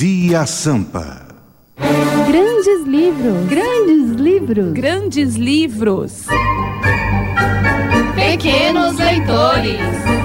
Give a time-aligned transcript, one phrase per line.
[0.00, 1.26] Via Sampa.
[1.76, 3.48] Grandes livros.
[3.48, 4.72] Grandes livros.
[4.72, 6.26] Grandes livros.
[8.14, 10.17] Pequenos leitores.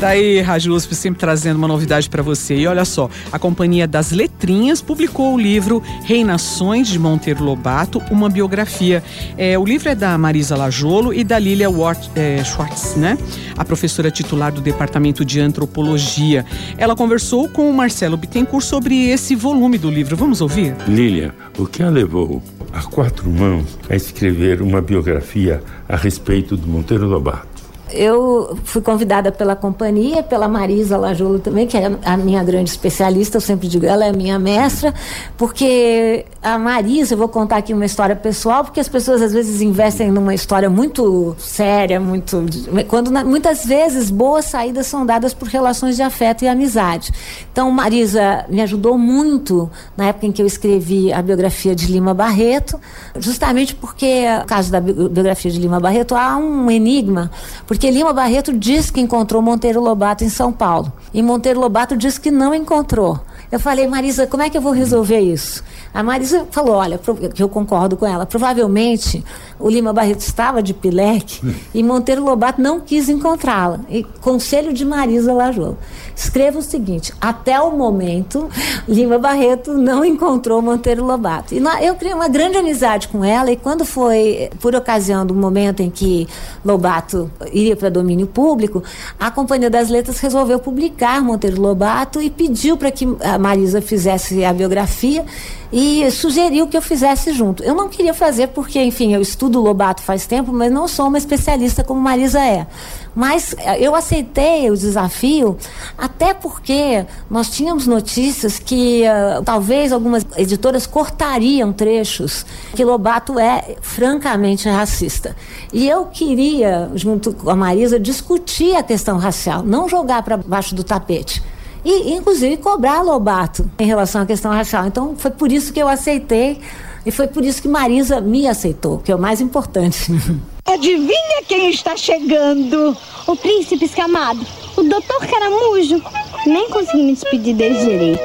[0.00, 2.54] Daí, Rádio USP sempre trazendo uma novidade para você.
[2.54, 8.28] E olha só, a Companhia das Letrinhas publicou o livro Reinações de Monteiro Lobato, uma
[8.28, 9.02] biografia.
[9.36, 13.18] É, o livro é da Marisa Lajolo e da Lilia Wart, é, Schwartz, né?
[13.56, 16.46] A professora titular do Departamento de Antropologia.
[16.76, 20.16] Ela conversou com o Marcelo Bittencourt sobre esse volume do livro.
[20.16, 20.76] Vamos ouvir?
[20.86, 22.40] Lilia, o que a levou
[22.72, 27.57] a quatro mãos a escrever uma biografia a respeito do Monteiro Lobato?
[27.90, 33.36] Eu fui convidada pela companhia, pela Marisa Lajolo também, que é a minha grande especialista,
[33.36, 34.92] eu sempre digo, ela é minha mestra,
[35.36, 39.60] porque a Marisa, eu vou contar aqui uma história pessoal, porque as pessoas às vezes
[39.60, 42.44] investem numa história muito séria, muito.
[42.88, 47.12] quando muitas vezes boas saídas são dadas por relações de afeto e amizade.
[47.52, 52.14] Então, Marisa me ajudou muito na época em que eu escrevi a biografia de Lima
[52.14, 52.80] Barreto,
[53.18, 57.30] justamente porque, no caso da biografia de Lima Barreto, há um enigma,
[57.66, 60.92] porque porque Lima Barreto diz que encontrou Monteiro Lobato em São Paulo.
[61.14, 63.20] E Monteiro Lobato diz que não encontrou.
[63.50, 65.64] Eu falei, Marisa, como é que eu vou resolver isso?
[65.92, 67.00] A Marisa falou, olha,
[67.34, 69.24] que eu concordo com ela, provavelmente
[69.58, 71.40] o Lima Barreto estava de pileque
[71.72, 73.80] e Monteiro Lobato não quis encontrá-la.
[73.88, 75.78] E conselho de Marisa Lajolo.
[76.14, 78.50] Escreva o seguinte, até o momento,
[78.86, 81.54] Lima Barreto não encontrou Monteiro Lobato.
[81.54, 85.80] E eu criei uma grande amizade com ela e quando foi, por ocasião do momento
[85.80, 86.28] em que
[86.64, 88.82] Lobato iria para domínio público,
[89.18, 93.06] a Companhia das Letras resolveu publicar Monteiro Lobato e pediu para que
[93.38, 95.24] Marisa fizesse a biografia
[95.72, 97.62] e sugeriu que eu fizesse junto.
[97.62, 101.18] Eu não queria fazer porque, enfim, eu estudo Lobato faz tempo, mas não sou uma
[101.18, 102.66] especialista como Marisa é.
[103.14, 105.58] Mas eh, eu aceitei o desafio,
[105.96, 113.76] até porque nós tínhamos notícias que uh, talvez algumas editoras cortariam trechos que Lobato é
[113.82, 115.36] francamente racista.
[115.72, 120.74] E eu queria, junto com a Marisa, discutir a questão racial, não jogar para baixo
[120.74, 121.42] do tapete
[121.84, 124.86] e inclusive cobrar Lobato em relação à questão racial.
[124.86, 126.60] Então foi por isso que eu aceitei
[127.04, 130.12] e foi por isso que Marisa me aceitou, que é o mais importante.
[130.66, 132.94] Adivinha quem está chegando?
[133.26, 134.44] O príncipe escamado,
[134.76, 136.02] o doutor Caramujo.
[136.46, 138.20] Nem consegui me despedir dele direito.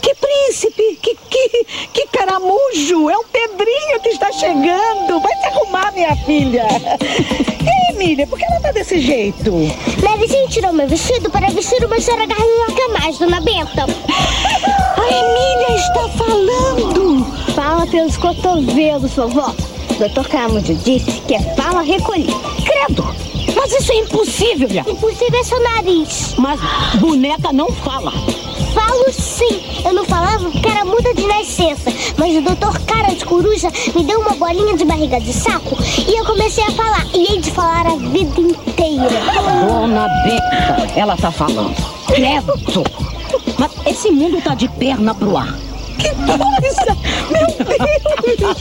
[0.00, 0.98] Que príncipe?
[1.00, 3.08] Que, que, que caramujo?
[3.08, 5.20] É o Pedrinho que está chegando.
[5.20, 6.66] Vai se arrumar, minha filha.
[8.02, 9.52] Ei, Emília, por que ela tá desse jeito?
[9.52, 13.84] Minha vizinha tirou meu vestido para vestir uma senhora garranca mais, dona Benta.
[13.84, 17.24] A Emília está falando.
[17.54, 19.54] Fala pelos cotovelos, vovó.
[20.00, 22.32] Doutor Caramujo disse que é fala recolhida.
[22.64, 23.04] Credo!
[23.54, 24.82] Mas isso é impossível, minha.
[24.82, 26.34] Impossível é seu nariz.
[26.36, 26.60] Mas
[26.98, 28.12] boneca não fala.
[30.50, 31.92] Porque era muda de nascença.
[32.16, 35.76] Mas o doutor Cara de Coruja me deu uma bolinha de barriga de sapo
[36.06, 37.06] e eu comecei a falar.
[37.14, 39.22] E hei de falar a vida inteira.
[39.66, 41.74] Dona Beca, ela tá falando.
[42.06, 42.52] Credo.
[43.58, 45.56] Mas esse mundo tá de perna pro ar.
[45.98, 46.96] Que coisa!
[47.30, 47.46] Meu
[48.36, 48.56] Deus!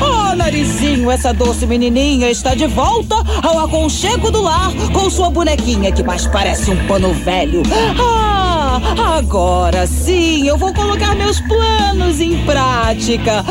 [0.00, 5.92] oh, narizinho, essa doce menininha está de volta ao aconchego do lar com sua bonequinha
[5.92, 7.62] que mais parece um pano velho.
[8.00, 8.37] Ah,
[9.16, 13.44] agora sim eu vou colocar meus planos em prática.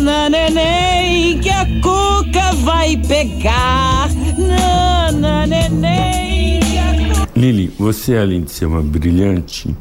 [0.00, 4.08] nana, neném, que a cuca vai pegar.
[4.38, 6.60] Nana, neném.
[7.36, 9.74] Lili, você além de ser uma brilhante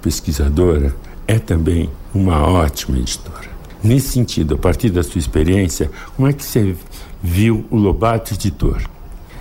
[0.00, 0.94] pesquisadora,
[1.26, 3.50] é também uma ótima editora.
[3.82, 6.76] Nesse sentido, a partir da sua experiência, como é que você
[7.22, 8.82] viu o Lobato Editor?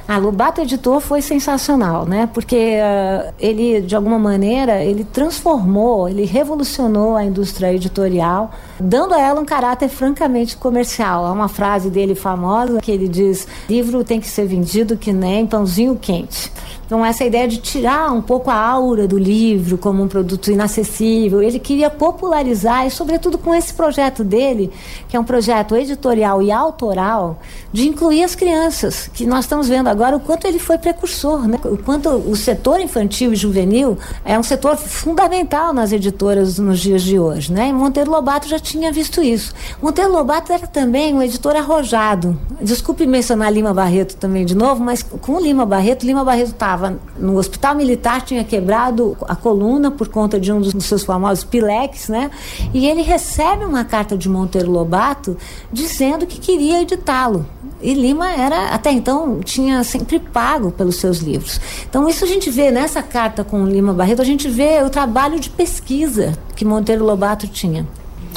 [0.07, 2.29] A Lobato Editor foi sensacional, né?
[2.33, 9.21] Porque uh, ele, de alguma maneira, ele transformou, ele revolucionou a indústria editorial, dando a
[9.21, 11.25] ela um caráter francamente comercial.
[11.25, 15.47] Há uma frase dele famosa que ele diz: livro tem que ser vendido que nem
[15.47, 16.51] pãozinho quente.
[16.91, 21.41] Então, essa ideia de tirar um pouco a aura do livro como um produto inacessível,
[21.41, 24.69] ele queria popularizar, e sobretudo com esse projeto dele,
[25.07, 27.39] que é um projeto editorial e autoral,
[27.71, 31.57] de incluir as crianças, que nós estamos vendo agora o quanto ele foi precursor, né?
[31.63, 37.03] o quanto o setor infantil e juvenil é um setor fundamental nas editoras nos dias
[37.03, 37.53] de hoje.
[37.53, 37.69] Né?
[37.69, 39.53] E Monteiro Lobato já tinha visto isso.
[39.81, 42.37] Monteiro Lobato era também um editor arrojado.
[42.61, 46.99] Desculpe mencionar Lima Barreto também de novo, mas com Lima Barreto, Lima Barreto estava estava
[47.19, 52.09] no hospital militar, tinha quebrado a coluna por conta de um dos seus famosos pileques,
[52.09, 52.31] né?
[52.73, 55.37] E ele recebe uma carta de Monteiro Lobato
[55.71, 57.45] dizendo que queria editá-lo.
[57.81, 61.59] E Lima era, até então, tinha sempre pago pelos seus livros.
[61.87, 65.39] Então, isso a gente vê nessa carta com Lima Barreto, a gente vê o trabalho
[65.39, 67.87] de pesquisa que Monteiro Lobato tinha.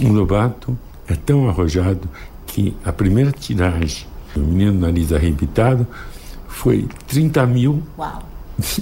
[0.03, 0.77] O Lobato
[1.07, 2.09] é tão arrojado
[2.47, 5.87] que a primeira tiragem do Menino Nariz Arrebitado
[6.49, 8.34] foi 30 mil Uau.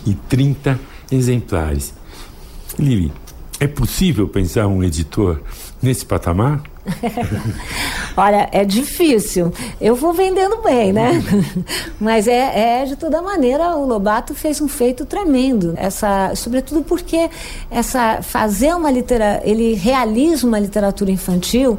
[0.06, 0.78] E 30
[1.10, 1.94] exemplares.
[2.78, 3.12] Lili,
[3.60, 5.40] é possível pensar um editor
[5.80, 6.62] nesse patamar?
[8.16, 9.52] Olha, é difícil.
[9.80, 11.22] Eu vou vendendo bem, né?
[12.00, 15.74] Mas é, é, de toda maneira o Lobato fez um feito tremendo.
[15.76, 17.30] Essa, sobretudo porque
[17.70, 21.78] essa fazer uma literatura, ele realiza uma literatura infantil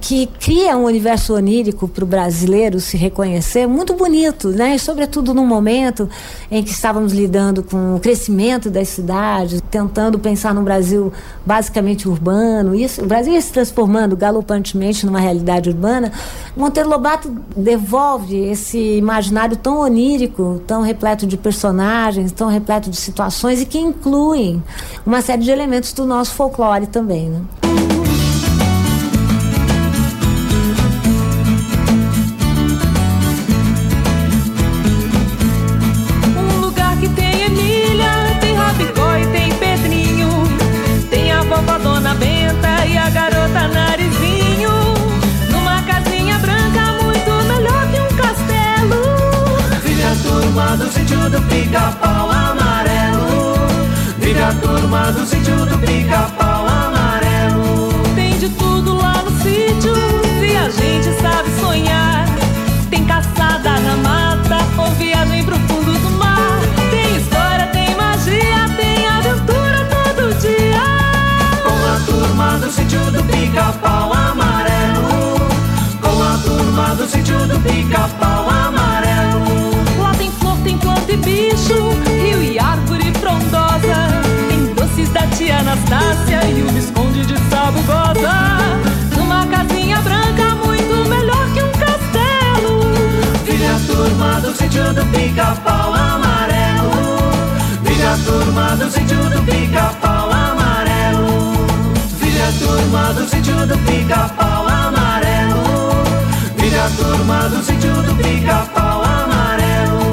[0.00, 4.74] que cria um universo onírico para o brasileiro se reconhecer muito bonito, né?
[4.74, 6.08] E sobretudo num momento
[6.50, 11.12] em que estávamos lidando com o crescimento das cidades, tentando pensar num Brasil
[11.46, 12.74] basicamente urbano.
[12.74, 16.10] Isso, o Brasil ia se transformando galopantemente numa realidade urbana,
[16.56, 23.60] Monteiro Lobato devolve esse imaginário tão onírico, tão repleto de personagens, tão repleto de situações
[23.60, 24.62] e que incluem
[25.04, 27.28] uma série de elementos do nosso folclore também.
[27.28, 27.42] Né?
[42.14, 44.03] Benta e a garota Narizinho.
[50.54, 53.56] Turma do sítio do pica-pau amarelo.
[54.18, 57.88] Vive a turma do sítio do pica-pau amarelo.
[58.14, 59.92] Tem de tudo lá no sítio,
[60.38, 62.28] se a gente sabe sonhar.
[62.88, 64.92] Tem caçada na mata ou
[94.84, 96.90] sítio do pica-pau amarelo.
[97.82, 101.66] Vive a turma do sítio do pica-pau amarelo.
[102.20, 106.04] Vive a turma do sítio do pica-pau amarelo.
[106.56, 110.04] Vive a turma do sítio do pica-pau amarelo.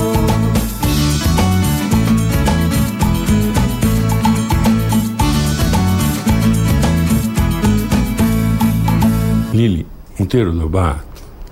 [9.54, 9.86] Lili,
[10.18, 11.04] Monteiro Lobato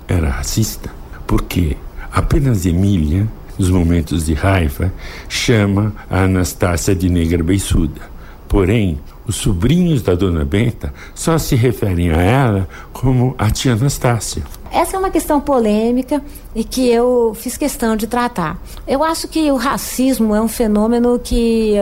[0.08, 0.90] era racista
[1.28, 1.76] porque
[2.12, 3.28] apenas Emília,
[3.58, 4.92] nos momentos de raiva,
[5.28, 8.02] chama a Anastácia de negra beiçuda.
[8.48, 14.42] Porém, os sobrinhos da dona Benta só se referem a ela como a tia Anastácia.
[14.72, 16.24] Essa é uma questão polêmica
[16.56, 18.60] e que eu fiz questão de tratar.
[18.88, 21.76] Eu acho que o racismo é um fenômeno que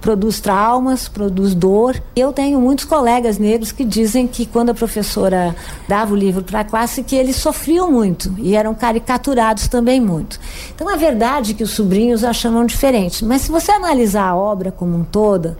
[0.00, 2.00] produz traumas, produz dor.
[2.16, 5.54] Eu tenho muitos colegas negros que dizem que quando a professora
[5.86, 10.40] dava o livro para a classe que eles sofriam muito e eram caricaturados também muito.
[10.74, 14.36] Então a verdade é que os sobrinhos a chamam diferente, mas se você analisar a
[14.36, 15.56] obra como um todo,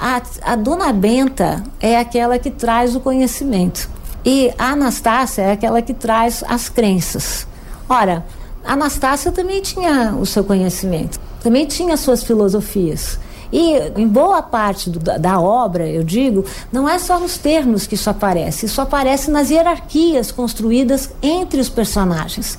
[0.00, 3.88] a, a dona Benta é aquela que traz o conhecimento.
[4.24, 7.46] E a Anastácia é aquela que traz as crenças.
[7.88, 8.24] Ora,
[8.64, 13.18] a Anastácia também tinha o seu conhecimento, também tinha suas filosofias.
[13.54, 17.86] E em boa parte do, da, da, obra, eu digo, não é só nos termos
[17.86, 22.58] que isso aparece, isso aparece nas hierarquias construídas entre os personagens.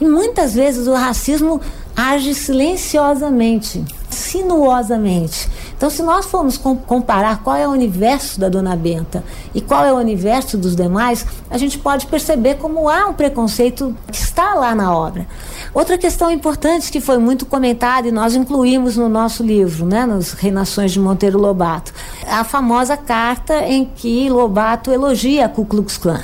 [0.00, 1.60] E muitas vezes o racismo
[1.96, 5.48] age silenciosamente, sinuosamente.
[5.76, 9.84] Então, se nós formos com, comparar qual é o universo da Dona Benta e qual
[9.84, 14.54] é o universo dos demais, a gente pode perceber como há um preconceito que está
[14.54, 15.26] lá na obra.
[15.74, 20.32] Outra questão importante que foi muito comentada e nós incluímos no nosso livro, né, nos
[20.32, 21.92] Reinações de Monteiro Lobato,
[22.28, 26.22] a famosa carta em que Lobato elogia a Ku Klux Klan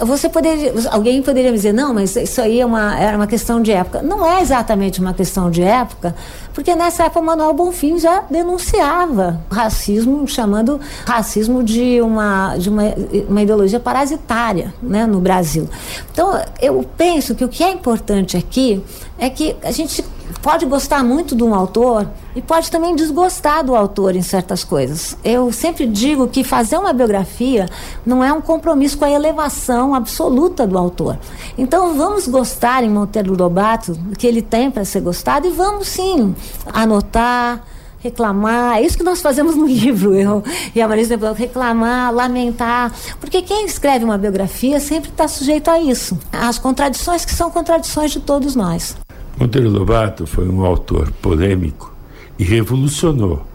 [0.00, 3.72] você poderia, alguém poderia dizer, não, mas isso aí é uma, era uma questão de
[3.72, 4.02] época.
[4.02, 6.14] Não é exatamente uma questão de época,
[6.54, 12.82] porque nessa época o Manuel Bonfim já denunciava racismo, chamando racismo de uma, de uma,
[13.28, 15.68] uma ideologia parasitária né, no Brasil.
[16.12, 18.82] Então, eu penso que o que é importante aqui
[19.18, 20.04] é que a gente
[20.42, 25.16] pode gostar muito de um autor e pode também desgostar do autor em certas coisas.
[25.24, 27.68] Eu sempre digo que fazer uma biografia
[28.04, 31.18] não é um compromisso com a elevação absoluta do autor.
[31.58, 35.88] Então vamos gostar em Monteiro Lobato do que ele tem para ser gostado e vamos
[35.88, 36.34] sim
[36.72, 37.64] anotar,
[37.98, 38.78] reclamar.
[38.78, 40.42] É isso que nós fazemos no livro, eu
[40.74, 42.92] e a Marisa reclamar, lamentar.
[43.20, 46.18] Porque quem escreve uma biografia sempre está sujeito a isso.
[46.32, 48.96] As contradições que são contradições de todos nós.
[49.40, 51.90] Monteiro Lobato foi um autor polêmico
[52.38, 53.46] e revolucionou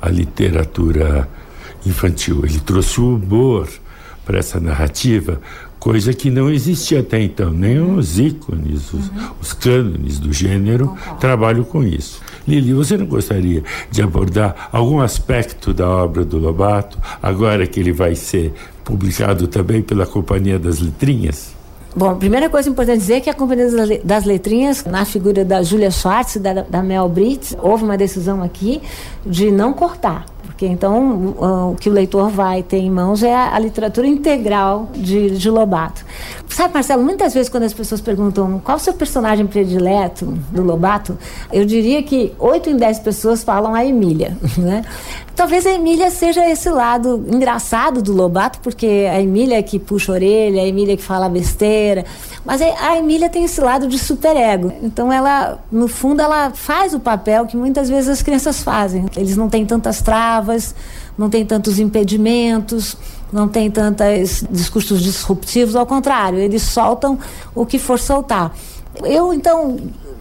[0.00, 1.28] a literatura
[1.84, 2.40] infantil.
[2.46, 3.68] Ele trouxe o humor
[4.24, 5.42] para essa narrativa,
[5.78, 7.50] coisa que não existia até então.
[7.50, 9.30] Nem os ícones, os, uhum.
[9.38, 12.22] os cânones do gênero trabalham com isso.
[12.48, 17.92] Lili, você não gostaria de abordar algum aspecto da obra do Lobato, agora que ele
[17.92, 21.53] vai ser publicado também pela Companhia das Letrinhas?
[21.96, 23.68] Bom, a primeira coisa importante dizer é que a Companhia
[24.02, 28.42] das Letrinhas, na figura da Julia Schwartz e da, da Mel Brits, houve uma decisão
[28.42, 28.82] aqui
[29.24, 30.26] de não cortar.
[30.42, 31.34] Porque então
[31.72, 36.04] o que o leitor vai ter em mãos é a, literatura integral de, de, Lobato.
[36.54, 41.18] Sabe, Marcelo, muitas vezes quando as pessoas perguntam qual o seu personagem predileto do Lobato,
[41.52, 44.38] eu diria que 8 em 10 pessoas falam a Emília.
[44.56, 44.84] Né?
[45.34, 50.12] Talvez a Emília seja esse lado engraçado do Lobato, porque a Emília é que puxa
[50.12, 52.04] a orelha, a Emília é que fala besteira,
[52.44, 54.72] mas a Emília tem esse lado de superego.
[54.80, 59.06] Então ela, no fundo, ela faz o papel que muitas vezes as crianças fazem.
[59.16, 60.72] Eles não têm tantas travas,
[61.18, 62.96] não têm tantos impedimentos,
[63.34, 67.18] não tem tantos discursos disruptivos, ao contrário, eles soltam
[67.52, 68.54] o que for soltar.
[69.02, 69.76] Eu, então,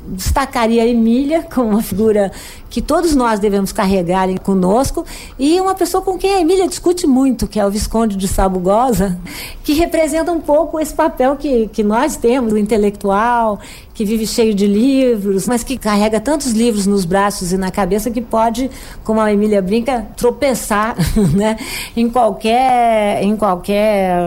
[0.08, 2.32] destacaria a Emília como uma figura
[2.74, 5.06] que todos nós devemos carregar conosco
[5.38, 9.16] e uma pessoa com quem a Emília discute muito, que é o Visconde de Sabugosa,
[9.64, 13.60] que representa um pouco esse papel que, que nós temos, o intelectual,
[13.94, 18.10] que vive cheio de livros, mas que carrega tantos livros nos braços e na cabeça
[18.10, 18.72] que pode,
[19.04, 20.96] como a Emília brinca, tropeçar
[21.32, 21.58] né,
[21.96, 24.18] em qualquer em qualquer,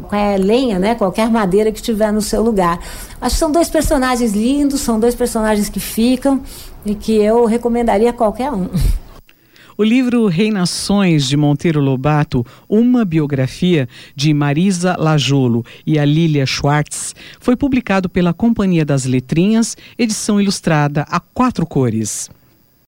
[0.00, 2.80] qualquer lenha, né, qualquer madeira que tiver no seu lugar.
[3.20, 6.42] Acho que são dois personagens lindos, são dois personagens que ficam
[6.84, 8.68] e que eu recomendaria a qualquer um.
[9.76, 17.12] O livro Reinações de Monteiro Lobato, uma biografia de Marisa Lajolo e a Lilia Schwartz,
[17.40, 22.30] foi publicado pela Companhia das Letrinhas, edição ilustrada a quatro cores.